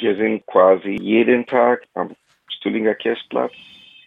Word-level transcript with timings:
Wir 0.00 0.14
sind 0.14 0.46
quasi 0.46 0.96
jeden 1.00 1.44
Tag 1.46 1.82
am 1.94 2.14
Stullinger 2.48 2.94
Kirchplatz. 2.94 3.52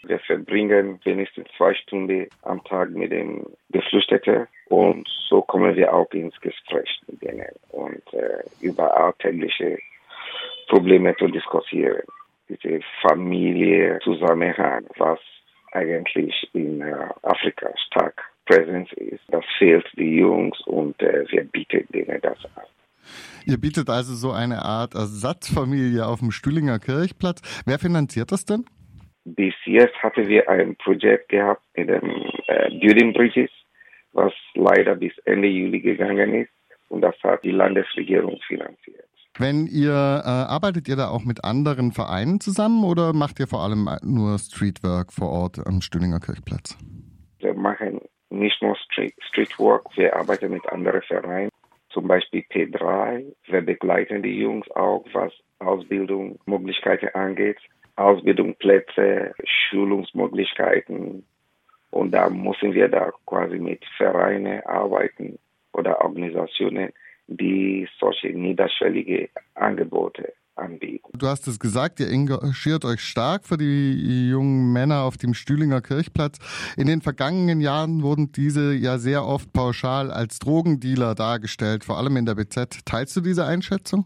Wir 0.04 0.20
verbringen 0.20 1.02
wenigstens 1.04 1.48
zwei 1.58 1.74
Stunden 1.74 2.28
am 2.44 2.64
Tag 2.64 2.92
mit 2.92 3.12
den 3.12 3.46
Geflüchteten 3.72 4.48
und 4.70 5.06
so 5.28 5.42
kommen 5.42 5.76
wir 5.76 5.94
auch 5.94 6.10
ins 6.12 6.40
Gespräch 6.40 7.02
mit 7.08 7.22
denen 7.22 7.52
und 7.72 8.14
äh, 8.14 8.42
über 8.62 8.96
alltägliche 8.98 9.80
Probleme 10.70 11.14
zu 11.18 11.28
diskutieren. 11.28 12.04
Diese 12.48 12.80
Familie 13.02 14.00
Zusammenhang, 14.02 14.86
was 14.98 15.20
eigentlich 15.74 16.50
in 16.54 16.82
äh, 16.82 16.96
Afrika 17.24 17.70
stark 17.88 18.24
präsent 18.46 18.94
ist, 18.94 19.24
das 19.28 19.44
fehlt 19.58 19.86
die 19.98 20.20
Jungs 20.20 20.60
und 20.62 21.02
äh, 21.02 21.26
wir 21.30 21.44
bieten 21.44 21.86
denen 21.94 22.22
das 22.22 22.44
an. 22.56 22.64
Ihr 23.46 23.58
bietet 23.58 23.90
also 23.90 24.14
so 24.14 24.32
eine 24.32 24.64
Art 24.64 24.94
Ersatzfamilie 24.94 26.06
auf 26.06 26.20
dem 26.20 26.32
Stühlinger 26.32 26.80
Kirchplatz. 26.80 27.42
Wer 27.66 27.80
finanziert 27.80 28.32
das 28.32 28.46
denn? 28.46 28.66
Bis 29.24 29.54
jetzt 29.66 29.96
hatten 30.02 30.28
wir 30.28 30.50
ein 30.50 30.76
Projekt 30.78 31.30
gehabt 31.30 31.64
mit 31.76 31.90
dem 31.90 32.10
äh, 32.48 32.70
Building 32.80 33.14
Bridges, 33.14 33.52
was 34.14 34.34
leider 34.56 34.96
bis 34.96 35.14
Ende 35.26 35.48
Juli 35.48 35.80
gegangen 35.80 36.34
ist 36.34 36.52
und 36.90 37.02
das 37.02 37.16
hat 37.24 37.44
die 37.44 37.52
Landesregierung 37.52 38.40
finanziert. 38.48 39.06
Wenn 39.38 39.66
ihr 39.68 39.92
äh, 39.92 40.28
arbeitet 40.28 40.90
ihr 40.90 40.98
da 40.98 41.10
auch 41.10 41.24
mit 41.24 41.44
anderen 41.46 41.94
Vereinen 41.94 42.42
zusammen 42.42 42.84
oder 42.84 43.14
macht 43.14 43.40
ihr 43.40 43.48
vor 43.48 43.62
allem 43.62 43.88
nur 44.04 44.38
Streetwork 44.38 45.14
vor 45.14 45.30
Ort 45.30 45.66
am 45.66 45.82
Stühlinger 45.82 46.20
Kirchplatz? 46.20 46.78
Wir 47.40 47.54
machen 47.54 48.02
nicht 48.30 48.62
nur 48.62 48.76
Street, 48.76 49.14
Streetwork, 49.30 49.86
wir 49.96 50.16
arbeiten 50.16 50.52
mit 50.52 50.68
anderen 50.70 51.02
Vereinen 51.04 51.50
zum 51.94 52.08
Beispiel 52.08 52.44
P3. 52.52 53.26
Wir 53.48 53.62
begleiten 53.62 54.24
die 54.24 54.40
Jungs 54.40 54.70
auch, 54.72 55.06
was 55.14 55.32
Ausbildungsmöglichkeiten 55.60 57.10
angeht. 57.16 57.58
Ausbildungsplätze, 57.96 59.34
Schulungsmöglichkeiten. 59.44 61.26
Und 61.92 62.12
da 62.12 62.30
müssen 62.30 62.74
wir 62.74 62.88
da 62.88 63.12
quasi 63.26 63.60
mit 63.60 63.84
Vereinen 63.98 64.62
arbeiten 64.66 65.38
oder 65.74 66.02
Organisationen, 66.02 66.94
die 67.28 67.88
solche 68.00 68.30
niederschwellige 68.30 69.30
Angebote 69.56 70.34
anbieten. 70.56 71.10
Du 71.18 71.28
hast 71.28 71.48
es 71.48 71.60
gesagt, 71.60 72.00
ihr 72.00 72.10
engagiert 72.10 72.86
euch 72.86 73.02
stark 73.02 73.46
für 73.46 73.58
die 73.58 74.30
jungen 74.30 74.72
Männer 74.74 75.04
auf 75.04 75.18
dem 75.18 75.34
Stühlinger 75.34 75.82
Kirchplatz. 75.82 76.40
In 76.78 76.88
den 76.88 77.02
vergangenen 77.02 77.62
Jahren 77.62 78.04
wurden 78.04 78.32
diese 78.32 78.74
ja 78.74 78.98
sehr 78.98 79.26
oft 79.26 79.52
pauschal 79.54 80.12
als 80.12 80.40
Drogendealer 80.40 81.16
dargestellt, 81.16 81.84
vor 81.84 81.98
allem 81.98 82.18
in 82.18 82.26
der 82.26 82.36
BZ. 82.36 82.86
Teilst 82.86 83.16
du 83.16 83.22
diese 83.22 83.46
Einschätzung? 83.46 84.06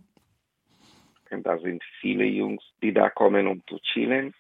Da 1.44 1.58
sind 1.60 1.84
viele 2.00 2.26
Jungs, 2.26 2.64
die 2.82 2.94
da 2.94 3.10
kommen, 3.10 3.48
um 3.48 3.62
zu 3.68 3.78
chillen. 3.80 4.34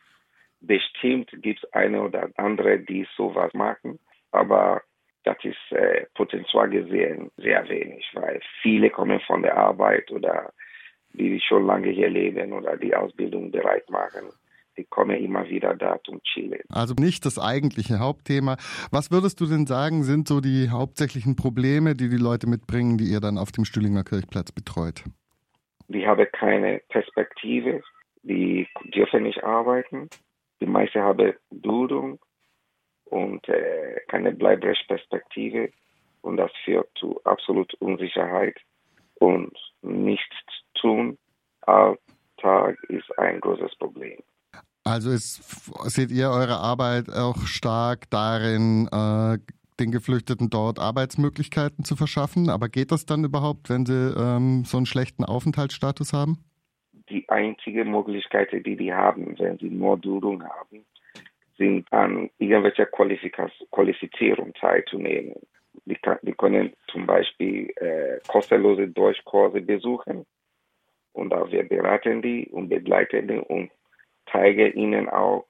Bestimmt 0.61 1.29
gibt 1.41 1.63
es 1.63 1.73
eine 1.73 2.01
oder 2.01 2.29
andere, 2.37 2.79
die 2.79 3.05
sowas 3.17 3.53
machen, 3.53 3.99
aber 4.31 4.81
das 5.23 5.37
ist 5.43 5.71
äh, 5.71 6.05
potenziell 6.13 6.69
gesehen 6.69 7.31
sehr 7.37 7.67
wenig, 7.67 8.05
weil 8.13 8.39
viele 8.61 8.89
kommen 8.89 9.19
von 9.21 9.41
der 9.41 9.57
Arbeit 9.57 10.11
oder 10.11 10.53
die 11.15 11.39
schon 11.41 11.65
lange 11.65 11.89
hier 11.89 12.09
leben 12.09 12.53
oder 12.53 12.77
die 12.77 12.95
Ausbildung 12.95 13.51
bereit 13.51 13.89
machen. 13.89 14.29
Die 14.77 14.83
kommen 14.83 15.17
immer 15.17 15.47
wieder 15.47 15.73
da 15.75 15.97
zum 16.03 16.21
Chillen. 16.23 16.59
Also 16.69 16.95
nicht 16.95 17.25
das 17.25 17.39
eigentliche 17.39 17.99
Hauptthema. 17.99 18.57
Was 18.91 19.09
würdest 19.09 19.39
du 19.39 19.45
denn 19.45 19.65
sagen, 19.65 20.03
sind 20.03 20.27
so 20.27 20.41
die 20.41 20.69
hauptsächlichen 20.69 21.37
Probleme, 21.37 21.95
die 21.95 22.09
die 22.09 22.17
Leute 22.17 22.47
mitbringen, 22.47 22.97
die 22.97 23.05
ihr 23.05 23.21
dann 23.21 23.37
auf 23.37 23.53
dem 23.53 23.63
Stühlinger 23.63 24.03
Kirchplatz 24.03 24.51
betreut? 24.51 25.03
Die 25.87 26.05
haben 26.05 26.27
keine 26.33 26.81
Perspektive, 26.89 27.81
die 28.23 28.67
dürfen 28.93 29.23
nicht 29.23 29.43
arbeiten. 29.43 30.09
Die 30.59 30.65
meisten 30.65 30.99
haben 30.99 31.33
Bildung 31.51 32.19
und 33.05 33.47
äh, 33.47 34.01
keine 34.07 34.33
Bleibrechtsperspektive 34.33 35.69
und 36.21 36.37
das 36.37 36.51
führt 36.63 36.89
zu 36.97 37.21
absolut 37.23 37.73
Unsicherheit 37.75 38.57
und 39.15 39.55
nichts 39.81 40.35
tun. 40.75 41.17
Alltag 41.61 42.77
ist 42.89 43.17
ein 43.17 43.39
großes 43.39 43.75
Problem. 43.77 44.19
Also 44.83 45.09
ist, 45.09 45.41
seht 45.89 46.11
ihr 46.11 46.29
eure 46.29 46.57
Arbeit 46.57 47.09
auch 47.09 47.47
stark 47.47 48.09
darin, 48.11 48.87
äh, 48.91 49.39
den 49.79 49.91
Geflüchteten 49.91 50.49
dort 50.49 50.79
Arbeitsmöglichkeiten 50.79 51.83
zu 51.83 51.95
verschaffen. 51.95 52.49
Aber 52.49 52.69
geht 52.69 52.91
das 52.91 53.05
dann 53.05 53.23
überhaupt, 53.23 53.69
wenn 53.69 53.85
sie 53.85 54.13
ähm, 54.15 54.63
so 54.63 54.77
einen 54.77 54.85
schlechten 54.85 55.25
Aufenthaltsstatus 55.25 56.13
haben? 56.13 56.37
Die 57.09 57.27
einzige 57.29 57.83
Möglichkeit, 57.83 58.51
die 58.51 58.77
die 58.77 58.93
haben, 58.93 59.37
wenn 59.39 59.57
sie 59.57 59.69
nur 59.69 59.97
Duldung 59.97 60.43
haben, 60.43 60.85
sind 61.57 61.91
an 61.91 62.29
irgendwelcher 62.37 62.85
Qualifizierung 62.85 64.53
teilzunehmen. 64.53 65.35
Die, 65.85 65.95
kann, 65.95 66.17
die 66.21 66.33
können 66.33 66.73
zum 66.91 67.05
Beispiel 67.05 67.69
äh, 67.77 68.19
kostenlose 68.27 68.87
Deutschkurse 68.87 69.61
besuchen 69.61 70.25
und 71.15 71.33
auch 71.33 71.49
wir 71.51 71.67
beraten 71.67 72.21
die 72.21 72.47
und 72.51 72.69
begleiten 72.69 73.27
die 73.27 73.39
und 73.39 73.71
zeigen 74.31 74.73
ihnen 74.73 75.09
auch 75.09 75.45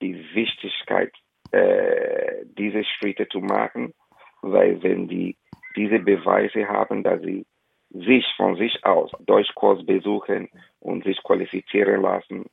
die 0.00 0.14
Wichtigkeit, 0.34 1.12
äh, 1.52 2.44
diese 2.44 2.82
Schritte 2.84 3.28
zu 3.28 3.40
machen, 3.40 3.94
weil 4.40 4.82
wenn 4.82 5.08
die 5.08 5.36
diese 5.76 5.98
Beweise 5.98 6.66
haben, 6.68 7.02
dass 7.02 7.20
sie 7.22 7.46
sich 7.90 8.26
von 8.36 8.56
sich 8.56 8.84
aus 8.84 9.10
Deutschkurs 9.20 9.84
besuchen 9.84 10.48
und 10.80 11.04
sich 11.04 11.22
qualifizieren 11.22 12.02
lassen, 12.02 12.46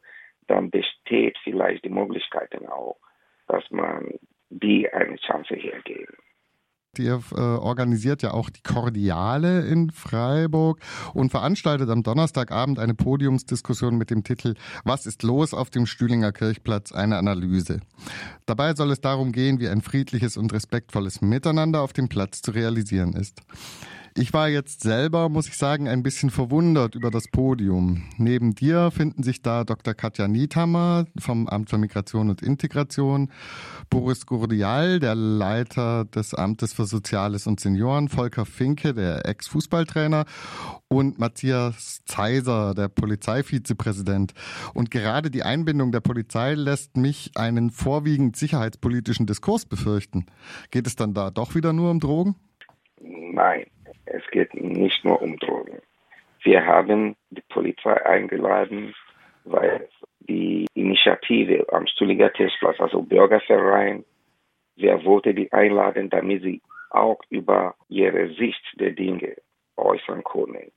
dann 0.47 0.69
besteht 0.69 1.37
vielleicht 1.43 1.85
die 1.85 1.89
Möglichkeit 1.89 2.49
auch, 2.67 2.97
dass 3.47 3.63
man 3.71 4.19
die 4.49 4.91
eine 4.91 5.15
Chance 5.17 5.55
hier 5.55 5.81
Ihr 6.99 7.21
äh, 7.31 7.39
organisiert 7.39 8.21
ja 8.21 8.31
auch 8.31 8.49
die 8.49 8.61
Kordiale 8.61 9.61
in 9.61 9.89
Freiburg 9.91 10.79
und 11.13 11.31
veranstaltet 11.31 11.89
am 11.89 12.03
Donnerstagabend 12.03 12.79
eine 12.79 12.93
Podiumsdiskussion 12.93 13.97
mit 13.97 14.09
dem 14.09 14.23
Titel 14.23 14.55
Was 14.83 15.05
ist 15.05 15.23
los 15.23 15.53
auf 15.53 15.69
dem 15.69 15.85
Stühlinger 15.85 16.31
Kirchplatz? 16.31 16.91
Eine 16.91 17.17
Analyse. 17.17 17.79
Dabei 18.45 18.75
soll 18.75 18.91
es 18.91 19.01
darum 19.01 19.31
gehen, 19.31 19.59
wie 19.59 19.69
ein 19.69 19.81
friedliches 19.81 20.37
und 20.37 20.53
respektvolles 20.53 21.21
Miteinander 21.21 21.81
auf 21.81 21.93
dem 21.93 22.09
Platz 22.09 22.41
zu 22.41 22.51
realisieren 22.51 23.13
ist. 23.13 23.41
Ich 24.15 24.33
war 24.33 24.49
jetzt 24.49 24.81
selber, 24.81 25.29
muss 25.29 25.47
ich 25.47 25.55
sagen, 25.55 25.87
ein 25.87 26.03
bisschen 26.03 26.29
verwundert 26.29 26.95
über 26.95 27.11
das 27.11 27.27
Podium. 27.27 28.03
Neben 28.17 28.55
dir 28.55 28.91
finden 28.91 29.23
sich 29.23 29.41
da 29.41 29.63
Dr. 29.63 29.93
Katja 29.93 30.27
Niethammer 30.27 31.05
vom 31.17 31.47
Amt 31.47 31.69
für 31.69 31.77
Migration 31.77 32.29
und 32.29 32.41
Integration, 32.41 33.31
Boris 33.89 34.25
Gurdial, 34.25 34.99
der 34.99 35.15
Leiter 35.15 36.05
des 36.05 36.33
Amtes 36.33 36.73
für 36.73 36.85
Soziales 36.85 37.45
und 37.47 37.59
Senioren, 37.59 38.09
Volker 38.09 38.45
Finke, 38.45 38.93
der 38.93 39.25
Ex-Fußballtrainer 39.25 40.25
und 40.87 41.19
Matthias 41.19 42.01
Zeiser, 42.05 42.73
der 42.73 42.87
Polizeivizepräsident. 42.87 44.33
Und 44.73 44.91
gerade 44.91 45.29
die 45.29 45.43
Einbindung 45.43 45.91
der 45.91 46.01
Polizei 46.01 46.55
lässt 46.55 46.97
mich 46.97 47.31
einen 47.35 47.69
vorwiegend 47.69 48.35
sicherheitspolitischen 48.35 49.27
Diskurs 49.27 49.65
befürchten. 49.65 50.25
Geht 50.71 50.87
es 50.87 50.95
dann 50.95 51.13
da 51.13 51.29
doch 51.29 51.53
wieder 51.53 51.73
nur 51.73 51.91
um 51.91 51.99
Drogen? 51.99 52.35
Nein, 53.01 53.65
es 54.09 54.25
geht 54.31 54.53
nicht 54.53 55.03
nur 55.05 55.21
um 55.21 55.37
Drogen. 55.37 55.81
Wir 56.43 56.65
haben 56.65 57.15
die 57.29 57.43
Polizei 57.49 58.05
eingeladen, 58.05 58.93
weil 59.43 59.89
die 60.21 60.67
Initiative 60.73 61.65
am 61.71 61.87
Stulliger 61.87 62.29
Kirchplatz, 62.29 62.79
also 62.79 63.01
Bürgerverein, 63.01 64.05
wir 64.75 65.03
wollten 65.03 65.35
die 65.35 65.51
einladen, 65.51 66.09
damit 66.09 66.43
sie 66.43 66.61
auch 66.91 67.19
über 67.29 67.75
ihre 67.89 68.29
Sicht 68.35 68.63
der 68.79 68.91
Dinge 68.91 69.35
äußern 69.75 70.23
können. 70.23 70.71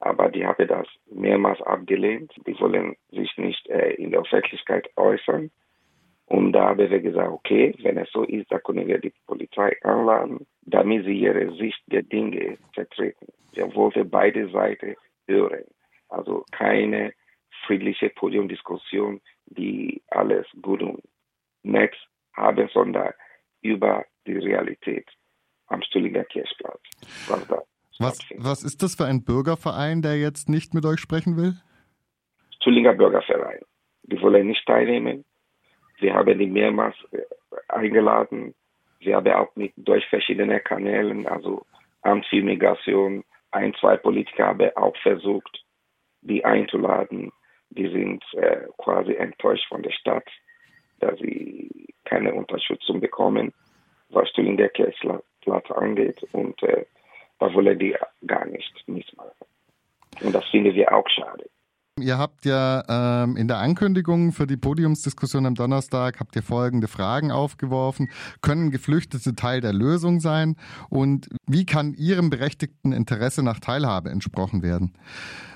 Aber 0.00 0.28
die 0.28 0.46
haben 0.46 0.68
das 0.68 0.86
mehrmals 1.10 1.60
abgelehnt. 1.62 2.32
Die 2.46 2.58
wollen 2.60 2.96
sich 3.10 3.36
nicht 3.36 3.66
äh, 3.68 3.94
in 3.94 4.10
der 4.10 4.20
Öffentlichkeit 4.20 4.88
äußern. 4.96 5.50
Und 6.28 6.52
da 6.52 6.68
haben 6.68 6.78
wir 6.78 7.00
gesagt, 7.00 7.30
okay, 7.30 7.74
wenn 7.82 7.96
es 7.96 8.10
so 8.12 8.22
ist, 8.22 8.52
dann 8.52 8.62
können 8.62 8.86
wir 8.86 8.98
die 8.98 9.12
Polizei 9.26 9.74
anladen, 9.82 10.46
damit 10.62 11.06
sie 11.06 11.18
ihre 11.18 11.54
Sicht 11.56 11.80
der 11.86 12.02
Dinge 12.02 12.58
vertreten. 12.74 13.28
Wir 13.54 13.74
wollten 13.74 14.10
beide 14.10 14.50
Seiten 14.50 14.94
hören. 15.26 15.64
Also 16.10 16.44
keine 16.52 17.14
friedliche 17.66 18.10
Podiumdiskussion, 18.10 19.20
die 19.46 20.02
alles 20.08 20.46
gut 20.60 20.82
und 20.82 21.02
nett 21.62 21.96
haben, 22.34 22.68
sondern 22.74 23.12
über 23.62 24.04
die 24.26 24.36
Realität 24.36 25.08
am 25.68 25.82
Stüllinger 25.82 26.24
Kirchplatz. 26.24 26.80
Was, 27.28 27.48
was, 27.98 28.18
was 28.36 28.62
ist 28.64 28.82
das 28.82 28.96
für 28.96 29.06
ein 29.06 29.24
Bürgerverein, 29.24 30.02
der 30.02 30.18
jetzt 30.18 30.50
nicht 30.50 30.74
mit 30.74 30.84
euch 30.84 31.00
sprechen 31.00 31.36
will? 31.38 31.54
Stüllinger 32.56 32.92
Bürgerverein. 32.92 33.60
Die 34.02 34.20
wollen 34.20 34.46
nicht 34.46 34.66
teilnehmen. 34.66 35.24
Wir 36.00 36.14
haben 36.14 36.38
die 36.38 36.46
mehrmals 36.46 36.96
äh, 37.12 37.18
eingeladen. 37.68 38.54
Wir 39.00 39.16
haben 39.16 39.32
auch 39.32 39.54
mit, 39.56 39.72
durch 39.76 40.06
verschiedene 40.06 40.60
Kanälen, 40.60 41.26
also 41.26 41.64
Amt 42.02 42.26
für 42.26 42.42
Migration, 42.42 43.24
ein, 43.50 43.74
zwei 43.74 43.96
Politiker 43.96 44.46
haben 44.46 44.70
auch 44.76 44.96
versucht, 44.98 45.64
die 46.22 46.44
einzuladen. 46.44 47.32
die 47.70 47.88
sind 47.88 48.24
äh, 48.34 48.66
quasi 48.78 49.14
enttäuscht 49.14 49.66
von 49.68 49.82
der 49.82 49.92
Stadt, 49.92 50.28
dass 51.00 51.18
sie 51.18 51.88
keine 52.04 52.34
Unterstützung 52.34 53.00
bekommen, 53.00 53.52
was 54.10 54.28
Stühlinger 54.30 54.68
Kirchplatz 54.68 55.70
angeht. 55.70 56.22
Und 56.32 56.62
äh, 56.62 56.86
da 57.38 57.52
wollen 57.52 57.78
die 57.78 57.94
gar 58.26 58.46
nicht 58.46 58.88
mitmachen. 58.88 59.30
Und 60.20 60.34
das 60.34 60.44
finden 60.46 60.74
wir 60.74 60.92
auch 60.92 61.08
schade. 61.08 61.48
Ihr 62.02 62.18
habt 62.18 62.44
ja 62.44 62.82
ähm, 63.24 63.36
in 63.36 63.48
der 63.48 63.58
Ankündigung 63.58 64.32
für 64.32 64.46
die 64.46 64.56
Podiumsdiskussion 64.56 65.46
am 65.46 65.54
Donnerstag 65.54 66.20
habt 66.20 66.36
ihr 66.36 66.42
folgende 66.42 66.88
Fragen 66.88 67.30
aufgeworfen. 67.30 68.08
Können 68.42 68.70
Geflüchtete 68.70 69.34
Teil 69.34 69.60
der 69.60 69.72
Lösung 69.72 70.20
sein? 70.20 70.56
Und 70.90 71.28
wie 71.46 71.66
kann 71.66 71.94
ihrem 71.94 72.30
berechtigten 72.30 72.92
Interesse 72.92 73.42
nach 73.42 73.60
Teilhabe 73.60 74.10
entsprochen 74.10 74.62
werden? 74.62 74.94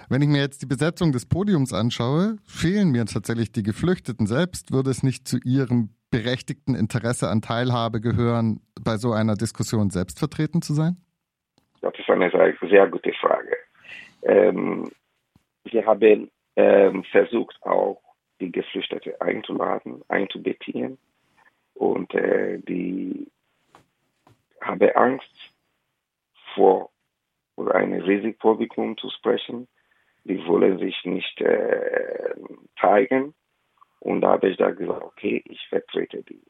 Wenn 0.09 0.23
ich 0.23 0.29
mir 0.29 0.41
jetzt 0.41 0.63
die 0.63 0.67
Besetzung 0.67 1.13
des 1.13 1.27
Podiums 1.27 1.73
anschaue, 1.73 2.37
fehlen 2.45 2.91
mir 2.91 3.07
tatsächlich 3.07 3.53
die 3.53 3.63
Geflüchteten 3.63 4.27
selbst. 4.27 4.73
Würde 4.73 4.91
es 4.91 5.03
nicht 5.03 5.27
zu 5.27 5.39
ihrem 5.39 5.91
berechtigten 6.11 6.75
Interesse 6.75 7.31
an 7.31 7.41
Teilhabe 7.41 8.01
gehören, 8.01 8.61
bei 8.85 8.99
so 8.99 9.13
einer 9.13 9.35
Diskussion 9.35 9.91
selbst 9.91 10.19
vertreten 10.19 10.61
zu 10.61 10.75
sein? 10.75 10.97
Das 11.81 11.95
ist 11.99 12.09
eine 12.11 12.31
sehr, 12.31 12.87
gute 12.89 13.13
Frage. 13.15 13.57
Ähm, 14.23 14.91
wir 15.65 15.87
haben 15.87 16.31
ähm, 16.57 17.05
versucht, 17.05 17.57
auch 17.63 18.03
die 18.41 18.53
Geflüchteten 18.53 19.15
einzuladen, 19.21 20.03
einzubeziehen. 20.09 20.99
Und 21.75 22.13
äh, 22.15 22.59
die 22.59 23.31
haben 24.61 24.91
Angst 24.91 25.35
vor 26.55 26.91
oder 27.57 27.75
ein 27.75 27.93
Risikopublikum 27.93 28.97
zu 28.97 29.11
sprechen. 29.11 29.69
Die 30.25 30.45
wollen 30.47 30.79
sich 30.79 31.05
nicht 31.05 31.41
äh, 31.41 32.35
zeigen. 32.81 33.35
Und 34.01 34.21
da 34.23 34.33
habe 34.33 34.51
ich 34.51 34.57
da 34.57 34.71
gesagt, 34.71 35.03
okay, 35.03 35.43
ich 35.47 35.67
vertrete 35.69 36.23
die. 36.25 36.43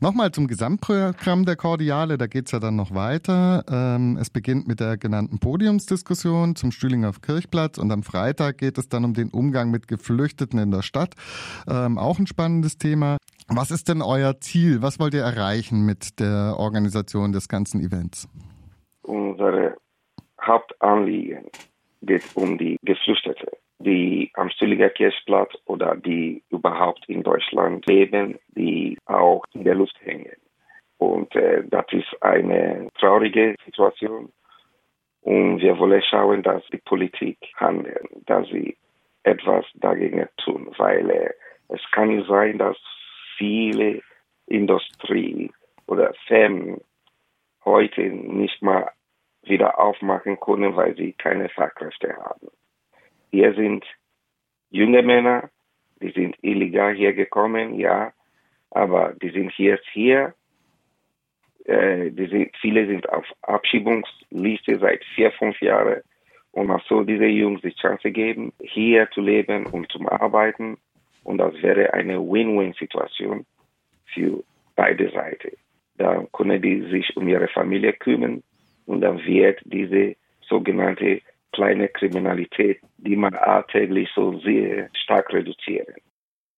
Nochmal 0.00 0.30
zum 0.30 0.46
Gesamtprogramm 0.46 1.44
der 1.44 1.56
Kordiale, 1.56 2.18
da 2.18 2.26
geht 2.26 2.46
es 2.46 2.52
ja 2.52 2.58
dann 2.58 2.76
noch 2.76 2.94
weiter. 2.94 3.64
Ähm, 3.70 4.18
es 4.20 4.30
beginnt 4.30 4.68
mit 4.68 4.80
der 4.80 4.96
genannten 4.96 5.38
Podiumsdiskussion 5.38 6.56
zum 6.56 6.70
Stühlinger 6.70 7.12
Kirchplatz 7.22 7.78
und 7.78 7.90
am 7.90 8.02
Freitag 8.02 8.58
geht 8.58 8.78
es 8.78 8.88
dann 8.88 9.04
um 9.04 9.14
den 9.14 9.30
Umgang 9.30 9.70
mit 9.70 9.88
Geflüchteten 9.88 10.58
in 10.58 10.70
der 10.70 10.82
Stadt. 10.82 11.14
Ähm, 11.68 11.98
auch 11.98 12.18
ein 12.18 12.26
spannendes 12.26 12.78
Thema. 12.78 13.16
Was 13.48 13.70
ist 13.70 13.88
denn 13.88 14.02
euer 14.02 14.40
Ziel? 14.40 14.82
Was 14.82 14.98
wollt 14.98 15.14
ihr 15.14 15.22
erreichen 15.22 15.86
mit 15.86 16.20
der 16.20 16.56
Organisation 16.58 17.32
des 17.32 17.48
ganzen 17.48 17.80
Events? 17.80 18.28
Unsere 19.02 19.76
Hauptanliegen 20.40 21.46
geht 22.02 22.24
um 22.34 22.58
die 22.58 22.76
Geflüchteten 22.82 23.48
die 23.78 24.30
am 24.34 24.50
Stühliger 24.50 24.90
Kirchplatz 24.90 25.52
oder 25.66 25.96
die 25.96 26.42
überhaupt 26.50 27.08
in 27.08 27.22
Deutschland 27.22 27.86
leben, 27.86 28.38
die 28.48 28.98
auch 29.06 29.44
in 29.52 29.64
der 29.64 29.74
Luft 29.74 29.96
hängen. 30.02 30.36
Und 30.98 31.34
äh, 31.36 31.62
das 31.68 31.84
ist 31.90 32.22
eine 32.22 32.88
traurige 32.98 33.54
Situation. 33.64 34.32
Und 35.20 35.60
wir 35.60 35.78
wollen 35.78 36.02
schauen, 36.02 36.42
dass 36.42 36.62
die 36.72 36.78
Politik 36.78 37.38
handelt, 37.56 38.06
dass 38.26 38.46
sie 38.48 38.76
etwas 39.24 39.66
dagegen 39.74 40.28
tun, 40.38 40.72
weil 40.78 41.10
äh, 41.10 41.30
es 41.68 41.80
kann 41.90 42.08
nicht 42.08 42.28
sein, 42.28 42.58
dass 42.58 42.76
viele 43.36 44.00
Industrie 44.46 45.50
oder 45.86 46.14
Firmen 46.26 46.80
heute 47.64 48.02
nicht 48.02 48.62
mal 48.62 48.90
wieder 49.42 49.78
aufmachen 49.78 50.38
können, 50.40 50.76
weil 50.76 50.96
sie 50.96 51.12
keine 51.12 51.48
Fachkräfte 51.48 52.16
haben. 52.16 52.48
Hier 53.36 53.52
sind 53.52 53.84
junge 54.70 55.02
Männer, 55.02 55.50
die 56.00 56.10
sind 56.10 56.36
illegal 56.40 56.94
hier 56.94 57.12
gekommen, 57.12 57.78
ja, 57.78 58.10
aber 58.70 59.12
die 59.20 59.28
sind 59.28 59.52
jetzt 59.58 59.86
hier. 59.92 60.32
Äh, 61.66 62.12
sind, 62.12 62.56
viele 62.62 62.86
sind 62.86 63.06
auf 63.10 63.26
Abschiebungsliste 63.42 64.78
seit 64.78 65.04
vier, 65.14 65.32
fünf 65.32 65.60
Jahren. 65.60 66.00
Und 66.52 66.68
man 66.68 66.80
soll 66.88 67.04
diese 67.04 67.26
Jungs 67.26 67.60
die 67.60 67.74
Chance 67.74 68.10
geben, 68.10 68.54
hier 68.62 69.06
zu 69.10 69.20
leben 69.20 69.66
und 69.66 69.92
zu 69.92 70.00
arbeiten. 70.10 70.78
Und 71.22 71.36
das 71.36 71.52
wäre 71.60 71.92
eine 71.92 72.18
Win-Win-Situation 72.18 73.44
für 74.14 74.42
beide 74.76 75.10
Seiten. 75.10 75.54
Dann 75.98 76.32
können 76.32 76.62
die 76.62 76.88
sich 76.88 77.14
um 77.18 77.28
ihre 77.28 77.48
Familie 77.48 77.92
kümmern 77.92 78.42
und 78.86 79.02
dann 79.02 79.22
wird 79.26 79.60
diese 79.66 80.16
sogenannte 80.48 81.20
kleine 81.56 81.88
Kriminalität, 81.88 82.80
die 82.98 83.16
man 83.16 83.34
alltäglich 83.34 84.08
so 84.14 84.38
sehr 84.40 84.90
stark 84.92 85.32
reduzieren. 85.32 85.94